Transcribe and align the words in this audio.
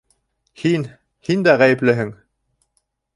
Һин, 0.61 0.85
һин 1.29 1.43
дә 1.49 1.55
ғәйеплеһең! 1.63 2.09